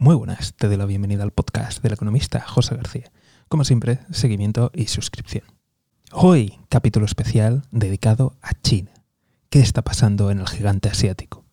[0.00, 3.10] Muy buenas, te doy la bienvenida al podcast del economista José García.
[3.48, 5.42] Como siempre, seguimiento y suscripción.
[6.12, 8.92] Hoy, capítulo especial dedicado a China.
[9.50, 11.44] ¿Qué está pasando en el gigante asiático?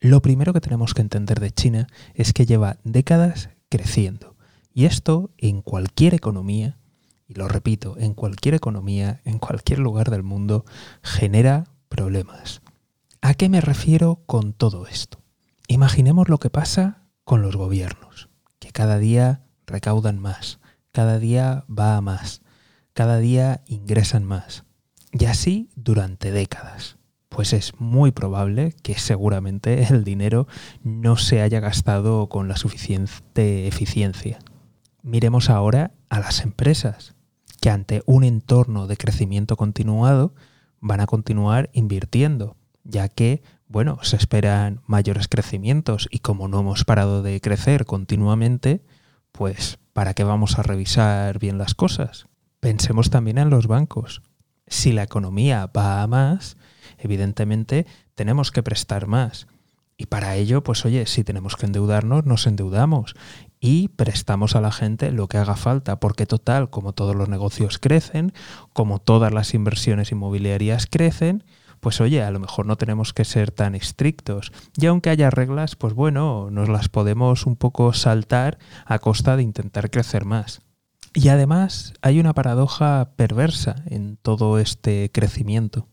[0.00, 4.34] Lo primero que tenemos que entender de China es que lleva décadas creciendo.
[4.74, 6.80] Y esto en cualquier economía,
[7.28, 10.64] y lo repito, en cualquier economía, en cualquier lugar del mundo,
[11.04, 12.60] genera problemas.
[13.20, 15.20] ¿A qué me refiero con todo esto?
[15.68, 20.60] Imaginemos lo que pasa con los gobiernos, que cada día recaudan más,
[20.92, 22.40] cada día va a más,
[22.94, 24.64] cada día ingresan más.
[25.12, 26.96] Y así durante décadas.
[27.28, 30.48] Pues es muy probable que seguramente el dinero
[30.82, 34.38] no se haya gastado con la suficiente eficiencia.
[35.02, 37.14] Miremos ahora a las empresas,
[37.60, 40.34] que ante un entorno de crecimiento continuado
[40.80, 46.84] van a continuar invirtiendo, ya que bueno, se esperan mayores crecimientos y como no hemos
[46.84, 48.82] parado de crecer continuamente,
[49.32, 52.26] pues ¿para qué vamos a revisar bien las cosas?
[52.60, 54.22] Pensemos también en los bancos.
[54.66, 56.56] Si la economía va a más,
[56.98, 59.46] evidentemente tenemos que prestar más.
[59.96, 63.16] Y para ello, pues oye, si tenemos que endeudarnos, nos endeudamos
[63.60, 67.78] y prestamos a la gente lo que haga falta, porque total, como todos los negocios
[67.78, 68.32] crecen,
[68.72, 71.44] como todas las inversiones inmobiliarias crecen,
[71.80, 74.52] pues oye, a lo mejor no tenemos que ser tan estrictos.
[74.76, 79.42] Y aunque haya reglas, pues bueno, nos las podemos un poco saltar a costa de
[79.42, 80.62] intentar crecer más.
[81.14, 85.88] Y además hay una paradoja perversa en todo este crecimiento.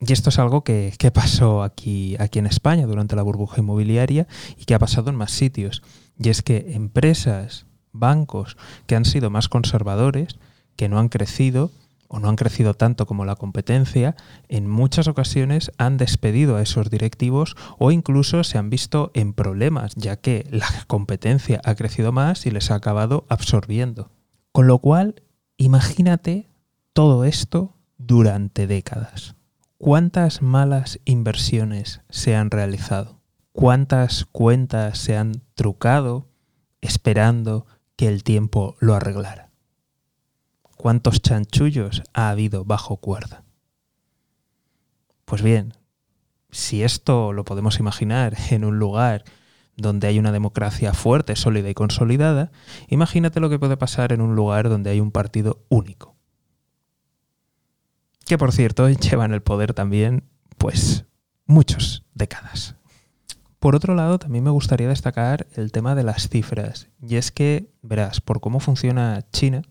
[0.00, 4.26] Y esto es algo que, pasó aquí, aquí en España durante la burbuja inmobiliaria
[4.58, 5.82] y que ha pasado en más sitios.
[6.18, 10.38] Y es que empresas, bancos que han sido más conservadores,
[10.76, 11.70] que no han crecido,
[12.14, 14.14] o no han crecido tanto como la competencia,
[14.48, 19.94] en muchas ocasiones han despedido a esos directivos o incluso se han visto en problemas,
[19.96, 24.12] ya que la competencia ha crecido más y les ha acabado absorbiendo.
[24.52, 25.22] Con lo cual,
[25.56, 26.48] imagínate
[26.92, 29.34] todo esto durante décadas.
[29.76, 33.18] ¿Cuántas malas inversiones se han realizado?
[33.50, 36.28] ¿Cuántas cuentas se han trucado
[36.80, 37.66] esperando
[37.96, 39.53] que el tiempo lo arreglara?
[40.84, 43.42] ¿Cuántos chanchullos ha habido bajo cuerda?
[45.24, 45.72] Pues bien,
[46.50, 49.24] si esto lo podemos imaginar en un lugar
[49.78, 52.52] donde hay una democracia fuerte, sólida y consolidada,
[52.88, 56.16] imagínate lo que puede pasar en un lugar donde hay un partido único.
[58.26, 60.24] Que por cierto lleva en el poder también,
[60.58, 61.06] pues,
[61.46, 62.76] muchas décadas.
[63.58, 66.90] Por otro lado, también me gustaría destacar el tema de las cifras.
[67.00, 69.62] Y es que, verás, por cómo funciona China,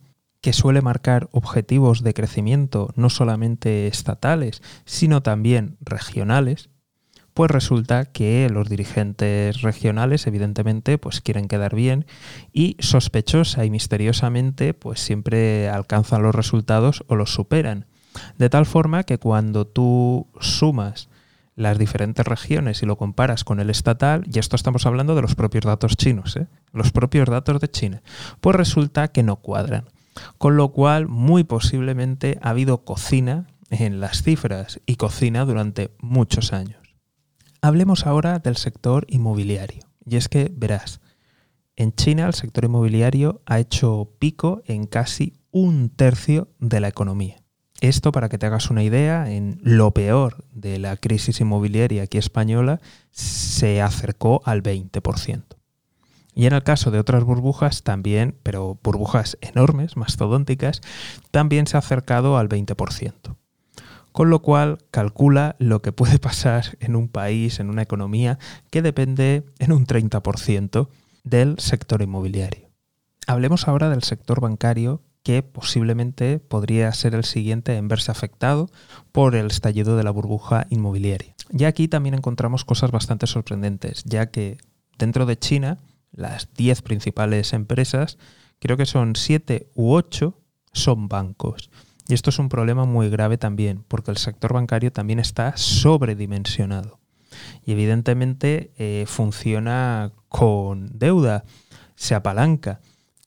[0.44, 6.70] que suele marcar objetivos de crecimiento no solamente estatales, sino también regionales,
[7.34, 12.06] pues resulta que los dirigentes regionales evidentemente pues quieren quedar bien
[12.52, 17.86] y sospechosa y misteriosamente pues siempre alcanzan los resultados o los superan.
[18.38, 21.08] De tal forma que cuando tú sumas
[21.56, 25.36] las diferentes regiones y lo comparas con el estatal, y esto estamos hablando de los
[25.36, 26.48] propios datos chinos, ¿eh?
[26.74, 28.02] los propios datos de China,
[28.42, 29.86] pues resulta que no cuadran.
[30.38, 36.54] Con lo cual, muy posiblemente ha habido cocina en las cifras y cocina durante muchos
[36.54, 36.82] años.
[37.62, 39.86] Hablemos ahora del sector inmobiliario.
[40.06, 41.00] Y es que, verás,
[41.76, 47.38] en China el sector inmobiliario ha hecho pico en casi un tercio de la economía.
[47.82, 52.18] Esto, para que te hagas una idea, en lo peor de la crisis inmobiliaria aquí
[52.18, 52.80] española,
[53.12, 55.44] se acercó al 20%.
[56.36, 60.82] Y en el caso de otras burbujas también, pero burbujas enormes, mastodónticas,
[61.32, 63.36] también se ha acercado al 20%.
[64.12, 68.40] Con lo cual calcula lo que puede pasar en un país, en una economía,
[68.70, 70.88] que depende en un 30%
[71.24, 72.70] del sector inmobiliario.
[73.28, 78.70] Hablemos ahora del sector bancario que posiblemente podría ser el siguiente en verse afectado
[79.12, 81.34] por el estallido de la burbuja inmobiliaria.
[81.50, 84.58] Y aquí también encontramos cosas bastante sorprendentes, ya que
[84.98, 85.80] dentro de China
[86.14, 88.18] las 10 principales empresas,
[88.60, 90.40] creo que son 7 u 8
[90.72, 91.70] son bancos.
[92.08, 97.00] Y esto es un problema muy grave también, porque el sector bancario también está sobredimensionado.
[97.66, 101.46] Y evidentemente eh, funciona con deuda,
[101.96, 102.82] se apalanca.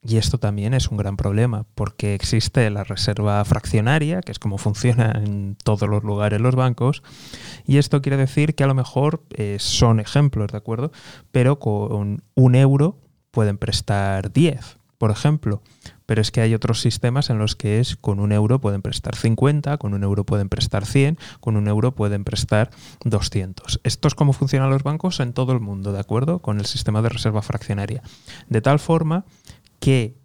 [0.08, 4.56] Y esto también es un gran problema, porque existe la reserva fraccionaria, que es como
[4.56, 7.03] funciona en todos los lugares los bancos,
[7.67, 10.93] y esto quiere decir que a lo mejor eh, son ejemplos, ¿de acuerdo?
[11.32, 13.00] Pero con un euro
[13.32, 15.61] pueden prestar 10, por ejemplo.
[16.06, 19.17] pero es que hay otros sistemas en los que es con un euro pueden prestar
[19.17, 22.70] 50, con un euro pueden prestar 100, con un euro pueden prestar
[23.05, 23.81] 200.
[23.82, 26.38] Esto es como funcionan los bancos en todo el mundo, ¿de acuerdo?
[26.38, 28.02] Con el sistema de reserva fraccionaria.
[28.49, 29.25] De tal forma
[29.87, 30.19] que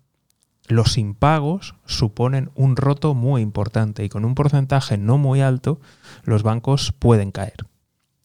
[0.65, 5.79] los impagos suponen un roto muy importante y con un porcentaje no muy alto
[6.23, 7.67] los bancos pueden caer.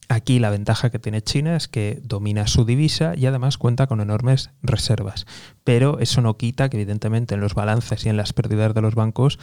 [0.09, 4.01] Aquí la ventaja que tiene China es que domina su divisa y además cuenta con
[4.01, 5.27] enormes reservas.
[5.63, 8.95] Pero eso no quita que evidentemente en los balances y en las pérdidas de los
[8.95, 9.39] bancos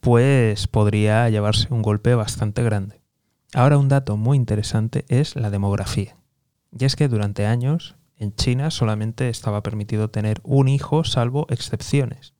[0.00, 3.02] pues podría llevarse un golpe bastante grande.
[3.54, 6.16] Ahora un dato muy interesante es la demografía.
[6.76, 12.34] Y es que durante años en China solamente estaba permitido tener un hijo salvo excepciones.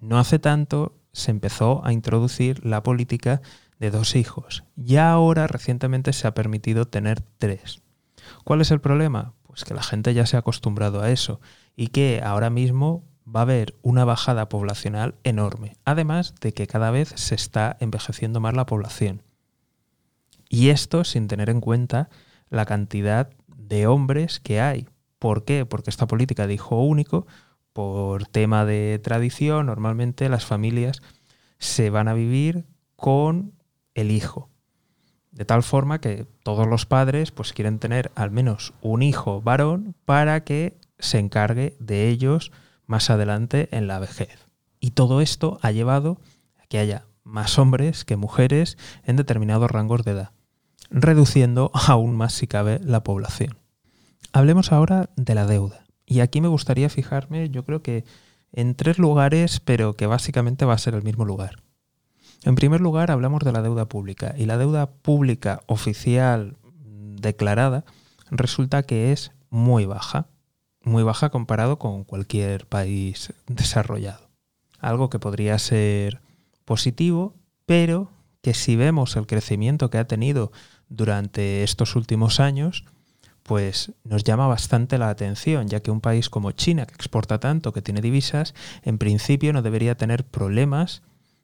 [0.00, 3.40] No hace tanto se empezó a introducir la política
[3.78, 4.64] de dos hijos.
[4.76, 7.82] Y ahora recientemente se ha permitido tener tres.
[8.44, 9.34] ¿Cuál es el problema?
[9.42, 11.40] Pues que la gente ya se ha acostumbrado a eso
[11.76, 16.90] y que ahora mismo va a haber una bajada poblacional enorme, además de que cada
[16.90, 19.22] vez se está envejeciendo más la población.
[20.48, 22.10] Y esto sin tener en cuenta
[22.50, 24.88] la cantidad de hombres que hay.
[25.24, 25.64] ¿Por qué?
[25.64, 27.26] Porque esta política de hijo único,
[27.72, 31.00] por tema de tradición, normalmente las familias
[31.58, 33.54] se van a vivir con
[33.94, 34.50] el hijo.
[35.30, 39.94] De tal forma que todos los padres pues quieren tener al menos un hijo varón
[40.04, 42.52] para que se encargue de ellos
[42.84, 44.46] más adelante en la vejez.
[44.78, 46.20] Y todo esto ha llevado
[46.58, 50.32] a que haya más hombres que mujeres en determinados rangos de edad,
[50.90, 53.63] reduciendo aún más si cabe la población.
[54.34, 55.84] Hablemos ahora de la deuda.
[56.06, 58.04] Y aquí me gustaría fijarme, yo creo que
[58.50, 61.62] en tres lugares, pero que básicamente va a ser el mismo lugar.
[62.42, 67.84] En primer lugar, hablamos de la deuda pública y la deuda pública oficial declarada
[68.28, 70.26] resulta que es muy baja,
[70.82, 74.30] muy baja comparado con cualquier país desarrollado.
[74.80, 76.22] Algo que podría ser
[76.64, 77.36] positivo,
[77.66, 78.10] pero
[78.42, 80.50] que si vemos el crecimiento que ha tenido
[80.88, 82.84] durante estos últimos años,
[83.44, 87.72] pues nos llama bastante la atención, ya que un país como China, que exporta tanto,
[87.72, 91.02] que tiene divisas, en principio no debería tener problemas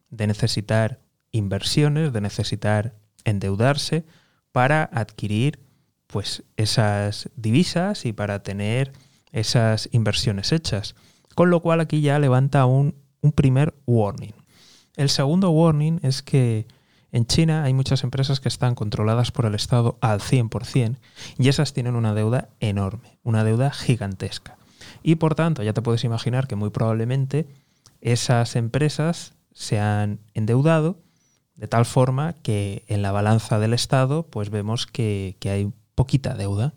[0.09, 1.01] de necesitar
[1.31, 2.95] inversiones, de necesitar
[3.25, 4.05] endeudarse
[4.51, 5.61] para adquirir
[6.07, 8.93] pues esas divisas y para tener
[9.31, 10.97] esas inversiones hechas.
[11.35, 14.35] Con lo cual aquí ya levanta un, un primer warning.
[14.97, 16.67] El segundo warning es que
[17.13, 20.97] en China hay muchas empresas que están controladas por el Estado al 100%
[21.39, 24.57] y esas tienen una deuda enorme, una deuda gigantesca.
[25.03, 27.47] Y por tanto, ya te puedes imaginar que muy probablemente
[28.01, 30.99] esas empresas se han endeudado
[31.61, 36.73] de tal forma que en la balanza del Estado pues vemos que, hay poquita deuda.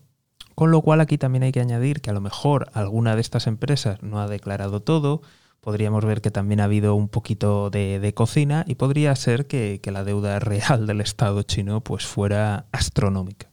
[0.56, 3.48] Con lo cual aquí también hay que añadir que a lo mejor alguna de estas
[3.48, 5.22] empresas no ha declarado todo,
[5.64, 10.04] podríamos ver que también ha habido un poquito de, cocina y podría ser que, la
[10.04, 13.50] deuda real del Estado chino pues fuera astronómica.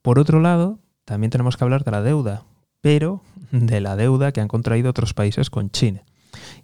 [0.00, 2.44] Por otro lado, también tenemos que hablar de la deuda,
[2.80, 6.04] pero de la deuda que han contraído otros países con China.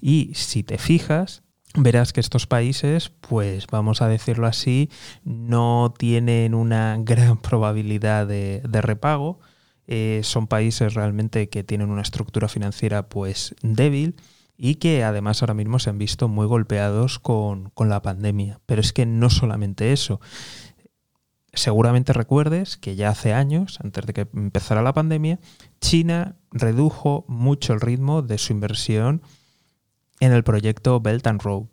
[0.00, 1.42] Y si te fijas,
[1.74, 4.88] verás que estos países, pues vamos a decirlo así,
[5.22, 9.38] no tienen una gran probabilidad de, repago.
[9.86, 14.16] Eh, son países realmente que tienen una estructura financiera pues débil
[14.58, 18.60] y que además ahora mismo se han visto muy golpeados con, con la pandemia.
[18.66, 20.20] Pero es que no solamente eso.
[21.52, 25.38] Seguramente recuerdes que ya hace años, antes de que empezara la pandemia,
[25.80, 29.22] China redujo mucho el ritmo de su inversión
[30.20, 31.68] en el proyecto Belt and Road.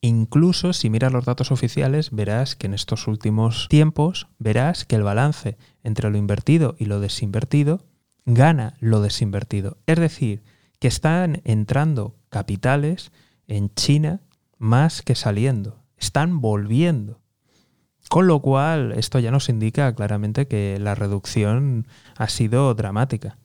[0.00, 5.02] Incluso si miras los datos oficiales, verás que en estos últimos tiempos, verás que el
[5.02, 7.86] balance entre lo invertido y lo desinvertido
[8.26, 9.78] gana lo desinvertido.
[9.86, 10.42] Es decir,
[10.78, 13.12] que están entrando capitales
[13.46, 14.20] en China
[14.58, 15.84] más que saliendo.
[15.96, 17.20] Están volviendo.
[18.08, 21.86] Con lo cual, esto ya nos indica claramente que la reducción
[22.16, 23.38] ha sido dramática.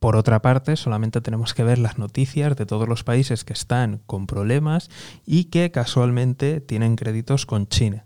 [0.00, 4.00] Por otra parte, solamente tenemos que ver las noticias de todos los países que están
[4.06, 4.90] con problemas
[5.24, 8.02] y que casualmente tienen créditos con China.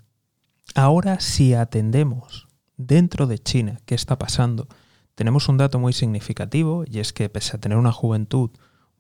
[0.75, 2.47] Ahora, si atendemos
[2.77, 4.69] dentro de China qué está pasando,
[5.15, 8.51] tenemos un dato muy significativo y es que pese a tener una juventud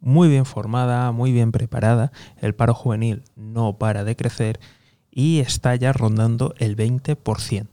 [0.01, 4.61] muy bien formada, muy bien preparada, el paro juvenil no para de crecer
[5.11, 7.69] y está ya rondando el 20%.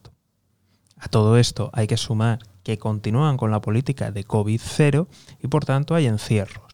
[0.97, 5.07] A todo esto hay que sumar que continúan con la política de COVID-0
[5.41, 6.73] y por tanto hay encierros.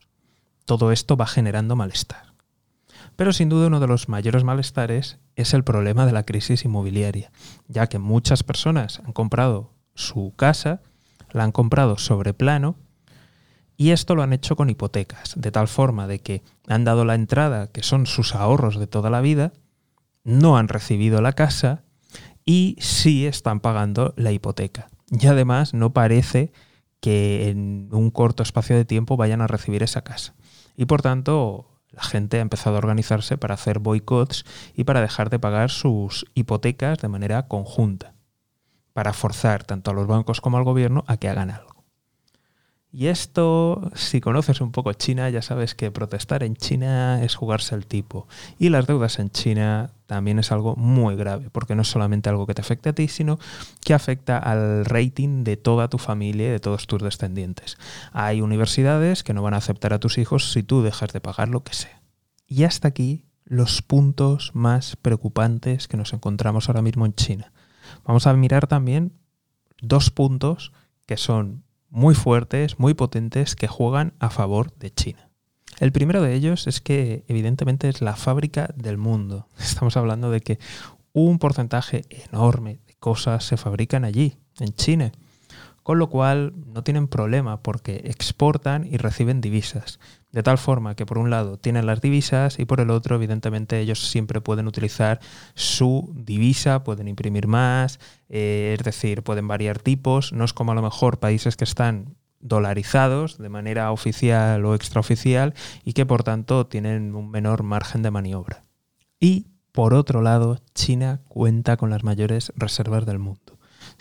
[0.65, 2.33] Todo esto va generando malestar.
[3.15, 7.31] Pero sin duda uno de los mayores malestares es el problema de la crisis inmobiliaria,
[7.67, 10.81] ya que muchas personas han comprado su casa,
[11.31, 12.75] la han comprado sobre plano
[13.75, 17.15] Y esto lo han hecho con hipotecas, de tal forma de que han dado la
[17.15, 19.53] entrada, que son sus ahorros de toda la vida,
[20.23, 21.83] no han recibido la casa
[22.45, 24.89] y sí están pagando la hipoteca.
[25.09, 26.51] Y además no parece
[26.99, 30.35] que en un corto espacio de tiempo vayan a recibir esa casa.
[30.77, 35.29] Y por tanto, la gente ha empezado a organizarse para hacer boicots y para dejar
[35.29, 38.13] de pagar sus hipotecas de manera conjunta,
[38.93, 41.72] para forzar tanto a los bancos como al gobierno a que hagan algo.
[42.95, 47.73] Y esto, si conoces un poco China, ya sabes que protestar en China es jugarse
[47.73, 48.27] el tipo.
[48.59, 52.45] Y las deudas en China también es algo muy grave, porque no es solamente algo
[52.45, 53.39] que te afecta a ti, sino
[53.83, 57.79] que afecta al rating de toda tu familia y de todos tus descendientes.
[58.11, 61.49] Hay universidades que no van a aceptar a tus hijos si tú dejas de pagar
[61.49, 62.03] lo que sea.
[62.47, 67.53] Y hasta aquí los puntos más preocupantes que nos encontramos ahora mismo en China.
[68.05, 69.13] Vamos a mirar también
[69.81, 70.73] dos puntos
[71.07, 71.62] que son
[71.93, 75.29] muy fuertes, muy potentes, que juegan a favor de China.
[75.79, 79.47] El primero de ellos es que evidentemente es la fábrica del mundo.
[79.59, 80.59] Estamos hablando de que
[81.13, 85.11] un porcentaje enorme de cosas se fabrican allí, en China
[85.83, 89.99] con lo cual no tienen problema porque exportan y reciben divisas.
[90.31, 93.79] De tal forma que por un lado tienen las divisas y por el otro evidentemente
[93.79, 95.19] ellos siempre pueden utilizar
[95.53, 97.99] su divisa, pueden imprimir más,
[98.29, 102.15] eh, es decir, pueden variar tipos, no es como a lo mejor países que están
[102.39, 108.11] dolarizados de manera oficial o extraoficial y que por tanto tienen un menor margen de
[108.11, 108.65] maniobra.
[109.19, 113.52] Y por otro lado, China cuenta con las mayores reservas del mundo.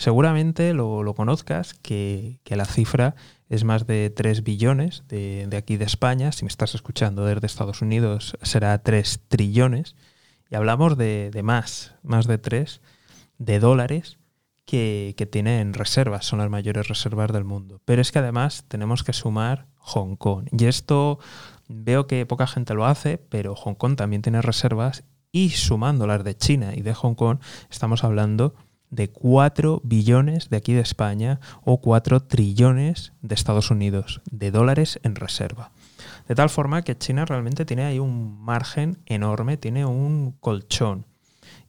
[0.02, 3.14] Seguramente lo, conozcas, que, la cifra
[3.48, 6.32] es más de 3 billones de, aquí de España.
[6.32, 9.94] Si me estás escuchando desde Estados Unidos, será 3 trillones.
[10.50, 12.80] Y hablamos de, más, más de 3,
[13.38, 14.18] de dólares
[14.64, 17.80] que, que, tienen reservas, son las mayores reservas del mundo.
[17.84, 20.48] Pero es que además tenemos que sumar Hong Kong.
[20.50, 21.20] Y esto
[21.68, 26.24] veo que poca gente lo hace, pero Hong Kong también tiene reservas y sumando las
[26.24, 27.38] de China y de Hong Kong,
[27.70, 28.56] estamos hablando
[28.92, 35.00] de 4 billones de aquí de España o 4 trillones de Estados Unidos de dólares
[35.02, 35.72] en reserva.
[36.28, 41.06] De tal forma que China realmente tiene ahí un margen enorme, tiene un colchón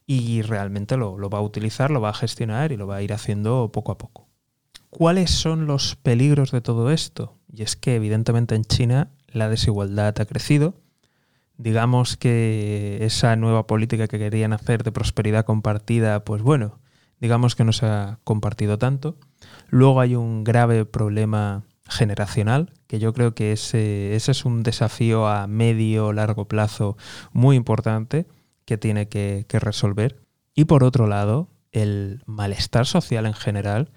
[0.06, 3.02] y realmente lo, lo va a utilizar, lo va a gestionar y lo va a
[3.02, 4.28] ir haciendo poco a poco.
[4.90, 7.38] ¿Cuáles son los peligros de todo esto?
[7.52, 10.76] Y es que evidentemente en China la desigualdad ha crecido,
[11.58, 16.83] digamos que esa nueva política que querían hacer de prosperidad compartida, pues bueno,
[17.24, 19.16] digamos que no se ha compartido tanto.
[19.70, 25.26] Luego hay un grave problema generacional, que yo creo que ese, ese es un desafío
[25.30, 26.98] a medio largo plazo
[27.32, 28.26] muy importante
[28.66, 30.20] que tiene que, resolver.
[30.54, 33.90] Y por otro lado, el malestar social en general,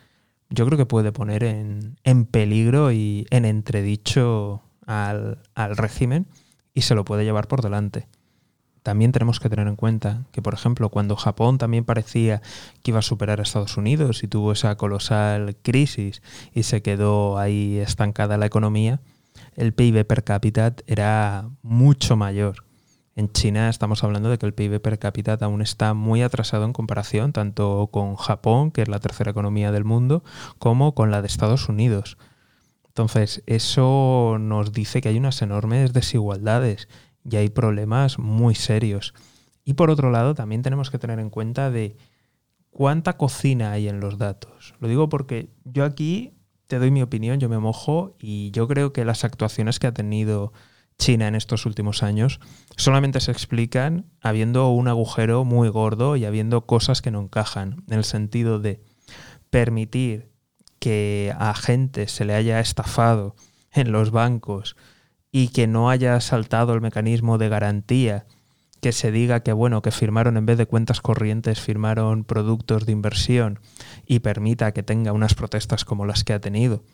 [0.48, 6.28] yo creo que puede poner en, en peligro y en entredicho al, al régimen
[6.74, 8.06] y se lo puede llevar por delante
[8.86, 12.40] también tenemos que tener en cuenta que, por ejemplo, cuando Japón también parecía
[12.84, 16.22] que iba a superar a Estados Unidos y tuvo esa colosal crisis
[16.54, 19.00] y se quedó ahí estancada la economía,
[19.56, 22.64] el PIB per cápita era mucho mayor.
[23.16, 26.72] En China estamos hablando de que el PIB per cápita aún está muy atrasado en
[26.72, 30.22] comparación tanto con Japón, que es la tercera economía del mundo,
[30.60, 32.18] como con la de Estados Unidos.
[32.86, 36.88] Entonces, eso nos dice que hay unas enormes desigualdades
[37.30, 39.14] y hay problemas muy serios.
[39.64, 41.96] Y por otro lado, también tenemos que tener en cuenta de
[42.70, 44.74] cuánta cocina hay en los datos.
[44.80, 46.34] Lo digo porque yo aquí
[46.66, 49.94] te doy mi opinión, yo me mojo y yo creo que las actuaciones que ha
[49.94, 50.52] tenido
[50.98, 52.40] China en estos últimos años
[52.76, 57.98] solamente se explican habiendo un agujero muy gordo y habiendo cosas que no encajan, en
[57.98, 58.82] el sentido de
[59.50, 60.30] permitir
[60.78, 63.34] que a gente se le haya estafado
[63.72, 64.76] en los bancos
[65.32, 68.26] y que no haya saltado el mecanismo de garantía,
[68.80, 72.92] que se diga que bueno, que firmaron en vez de cuentas corrientes, firmaron productos de
[72.92, 73.60] inversión
[74.06, 76.84] y permita que tenga unas protestas como las que ha tenido,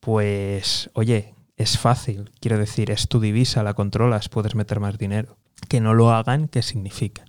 [0.00, 5.38] pues oye, es fácil, quiero decir, es tu divisa, la controlas, puedes meter más dinero.
[5.68, 7.24] Que no lo hagan, ¿qué significa?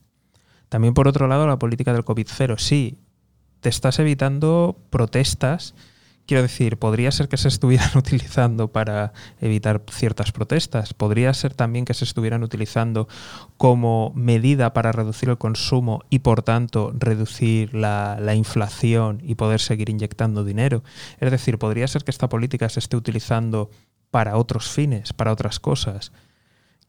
[0.69, 2.99] También por otro lado, la política del COVID-0, sí,
[3.59, 5.73] te estás evitando protestas
[6.29, 11.85] Quiero decir, podría ser que se estuvieran utilizando para evitar ciertas protestas, podría ser también
[11.85, 13.07] que se estuvieran utilizando
[13.57, 19.89] como medida para reducir el consumo y por tanto reducir la, inflación y poder seguir
[19.89, 20.83] inyectando dinero.
[21.19, 23.71] Es decir, podría ser que esta política se esté utilizando
[24.11, 26.11] para otros fines, para otras cosas,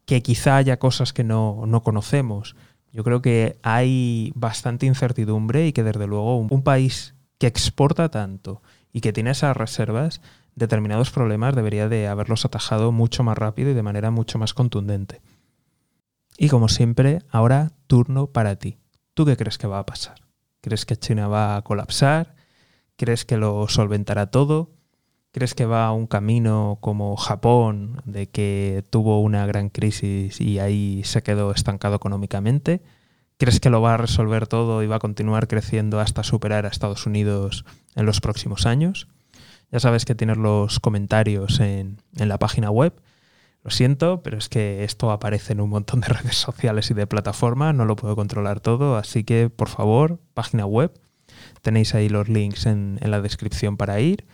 [0.04, 2.56] que quizá haya cosas que no, no conocemos.
[2.92, 8.60] Yo creo que hay bastante incertidumbre y que desde luego un país que exporta tanto,
[8.92, 10.20] y que tiene esas reservas,
[10.54, 15.20] determinados problemas debería de haberlos atajado mucho más rápido y de manera mucho más contundente.
[16.36, 18.78] Y como siempre, ahora turno para ti.
[19.14, 20.22] ¿Tú qué crees que va a pasar?
[20.60, 22.34] ¿Crees que China va a colapsar?
[22.96, 24.72] ¿Crees que lo solventará todo?
[25.32, 30.58] ¿Crees que va a un camino como Japón, de que tuvo una gran crisis y
[30.58, 32.82] ahí se quedó estancado económicamente?
[33.40, 36.68] ¿Crees que lo va a resolver todo y va a continuar creciendo hasta superar a
[36.68, 39.08] Estados Unidos en los próximos años?
[39.72, 43.00] Ya sabes que tienes los comentarios en, en la página web.
[43.64, 47.06] Lo siento, pero es que esto aparece en un montón de redes sociales y de
[47.06, 50.92] plataformas, no lo puedo controlar todo, así que por favor, página web,
[51.62, 54.26] tenéis ahí los links en, en la descripción para ir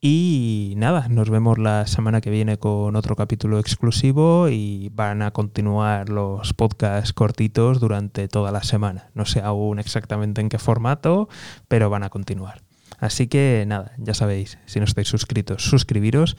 [0.00, 5.32] y nada, nos vemos la semana que viene con otro capítulo exclusivo y van a
[5.32, 9.10] continuar los podcasts cortitos durante toda la semana.
[9.14, 11.28] No sé aún exactamente en qué formato,
[11.66, 12.67] pero van a continuar.
[12.98, 16.36] Así que nada, ya sabéis, si no estáis suscritos, suscribiros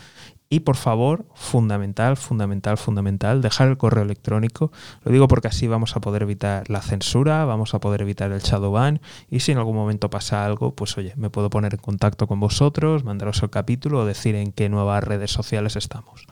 [0.49, 4.71] y por favor, fundamental, fundamental, fundamental, dejar el correo electrónico.
[5.03, 8.41] Lo digo porque así vamos a poder evitar la censura, vamos a poder evitar el
[8.41, 8.99] shadow ban.
[9.29, 12.39] Y si en algún momento pasa algo, pues oye, me puedo poner en contacto con
[12.39, 16.25] vosotros, mandaros el capítulo o decir en qué nuevas redes sociales estamos.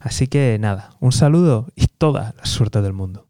[0.00, 3.25] Así que nada, un saludo y toda la suerte del mundo.